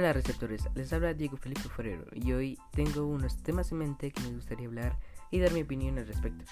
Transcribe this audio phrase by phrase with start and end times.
[0.00, 4.22] Hola receptores, les habla Diego Felipe Ferrero y hoy tengo unos temas en mente que
[4.22, 4.98] me gustaría hablar
[5.30, 6.46] y dar mi opinión al respecto.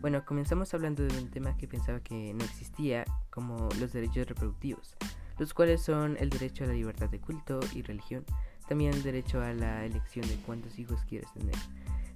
[0.00, 4.96] Bueno, comenzamos hablando de un tema que pensaba que no existía, como los derechos reproductivos,
[5.36, 8.24] los cuales son el derecho a la libertad de culto y religión,
[8.68, 11.56] también el derecho a la elección de cuántos hijos quieres tener,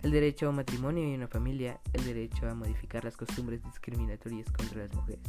[0.04, 4.48] el derecho a un matrimonio y una familia, el derecho a modificar las costumbres discriminatorias
[4.52, 5.26] contra las mujeres.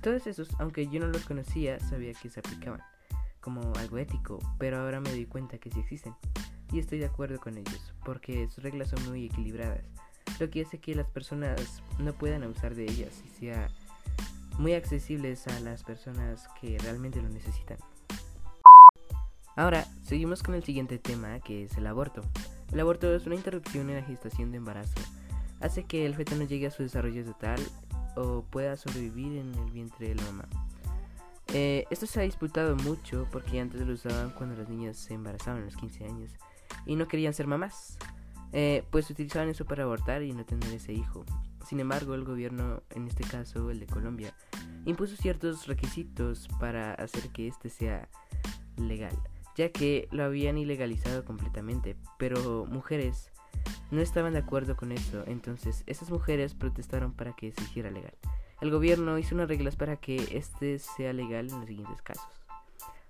[0.00, 2.80] Todos esos, aunque yo no los conocía, sabía que se aplicaban
[3.40, 6.14] como algo ético, pero ahora me doy cuenta que sí existen.
[6.72, 9.84] Y estoy de acuerdo con ellos, porque sus reglas son muy equilibradas,
[10.38, 13.68] lo que hace que las personas no puedan abusar de ellas y sea
[14.58, 17.78] muy accesibles a las personas que realmente lo necesitan.
[19.56, 22.22] Ahora, seguimos con el siguiente tema, que es el aborto.
[22.72, 25.00] El aborto es una interrupción en la gestación de embarazo.
[25.60, 27.60] Hace que el feto no llegue a su desarrollo total
[28.16, 30.48] o pueda sobrevivir en el vientre de la mamá.
[31.52, 35.62] Eh, esto se ha disputado mucho porque antes lo usaban cuando las niñas se embarazaban
[35.62, 36.32] a los 15 años
[36.86, 37.98] y no querían ser mamás,
[38.52, 41.24] eh, pues utilizaban eso para abortar y no tener ese hijo.
[41.66, 44.34] Sin embargo, el gobierno, en este caso el de Colombia,
[44.84, 48.08] impuso ciertos requisitos para hacer que este sea
[48.76, 49.16] legal,
[49.56, 53.30] ya que lo habían ilegalizado completamente, pero mujeres
[53.90, 58.14] no estaban de acuerdo con eso, entonces esas mujeres protestaron para que se hiciera legal.
[58.60, 62.40] El gobierno hizo unas reglas para que este sea legal en los siguientes casos.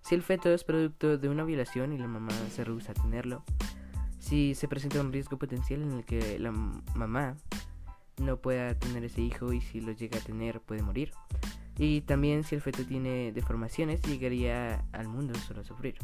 [0.00, 3.42] Si el feto es producto de una violación y la mamá se rehúsa a tenerlo,
[4.18, 7.36] si se presenta un riesgo potencial en el que la mamá
[8.18, 11.12] no pueda tener ese hijo y si lo llega a tener puede morir,
[11.78, 15.96] y también si el feto tiene deformaciones llegaría al mundo solo a sufrir.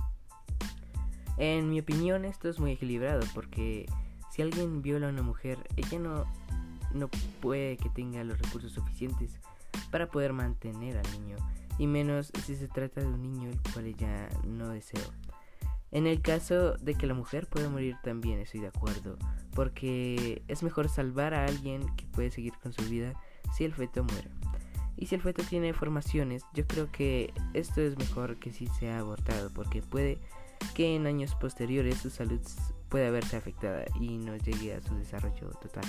[1.37, 3.87] En mi opinión esto es muy equilibrado porque
[4.31, 6.25] si alguien viola a una mujer, ella no
[6.97, 7.09] no
[7.41, 9.39] puede que tenga los recursos suficientes
[9.91, 11.37] para poder mantener al niño,
[11.79, 15.13] y menos si se trata de un niño el cual ella no deseo.
[15.93, 19.17] En el caso de que la mujer pueda morir también estoy de acuerdo,
[19.55, 23.15] porque es mejor salvar a alguien que puede seguir con su vida
[23.57, 24.29] si el feto muere.
[24.97, 28.99] Y si el feto tiene formaciones, yo creo que esto es mejor que si sea
[28.99, 30.19] abortado, porque puede
[30.75, 32.41] que en años posteriores su salud
[32.89, 35.85] pueda verse afectada y no llegue a su desarrollo total.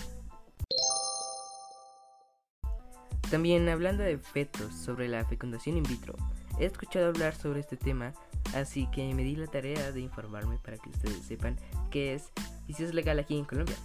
[3.29, 6.15] También hablando de fetos sobre la fecundación in vitro,
[6.59, 8.13] he escuchado hablar sobre este tema,
[8.55, 11.57] así que me di la tarea de informarme para que ustedes sepan
[11.91, 12.31] qué es
[12.67, 13.75] y si es legal aquí en Colombia.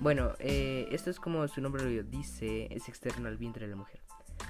[0.00, 3.76] Bueno, eh, esto es como su nombre lo dice, es externo al vientre de la
[3.76, 4.00] mujer.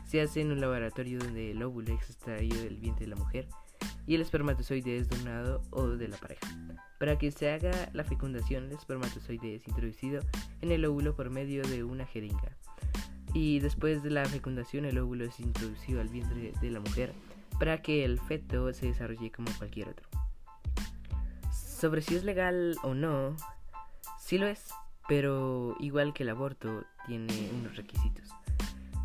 [0.07, 3.49] Se hace en un laboratorio donde el óvulo es extraído del vientre de la mujer
[4.07, 6.47] y el espermatozoide es donado o de la pareja.
[6.99, 10.21] Para que se haga la fecundación, el espermatozoide es introducido
[10.61, 12.59] en el óvulo por medio de una jeringa
[13.35, 17.13] y después de la fecundación el óvulo es introducido al vientre de la mujer
[17.59, 20.09] para que el feto se desarrolle como cualquier otro.
[21.53, 23.37] Sobre si es legal o no,
[24.19, 24.69] sí lo es,
[25.09, 28.31] pero igual que el aborto tiene unos requisitos.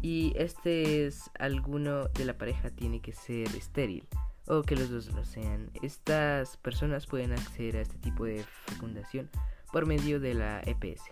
[0.02, 4.06] Y este es alguno de la pareja tiene que ser estéril
[4.48, 5.72] o que los dos lo sean.
[5.82, 9.30] Estas personas pueden acceder a este tipo de fecundación
[9.72, 11.04] por medio de la EPS.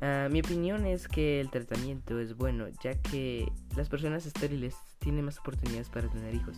[0.00, 5.24] Ah, mi opinión es que el tratamiento es bueno, ya que las personas estériles tienen
[5.24, 6.56] más oportunidades para tener hijos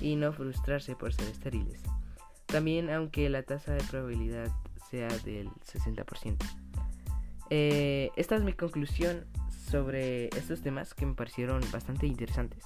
[0.00, 1.82] y no frustrarse por ser estériles.
[2.46, 4.50] También aunque la tasa de probabilidad
[4.90, 6.36] sea del 60%.
[7.50, 9.24] Eh, esta es mi conclusión
[9.70, 12.64] sobre estos temas que me parecieron bastante interesantes.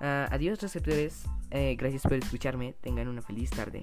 [0.00, 3.82] Ah, adiós receptores, eh, gracias por escucharme, tengan una feliz tarde.